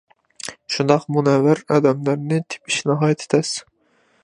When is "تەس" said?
3.35-3.55